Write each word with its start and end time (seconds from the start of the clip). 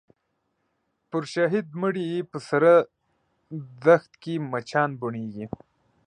پر 1.09 1.23
شهید 1.33 1.67
مړي 1.81 2.03
یې 2.13 2.21
په 2.31 2.37
سره 2.49 2.71
دښت 3.85 4.11
کي 4.23 4.33
مچان 4.51 4.89
بوڼیږي 4.99 5.45